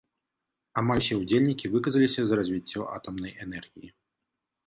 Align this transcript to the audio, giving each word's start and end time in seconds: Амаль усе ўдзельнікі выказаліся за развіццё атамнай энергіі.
Амаль 0.81 1.01
усе 1.01 1.17
ўдзельнікі 1.17 1.71
выказаліся 1.75 2.21
за 2.29 2.39
развіццё 2.39 2.81
атамнай 2.97 3.31
энергіі. 3.47 3.89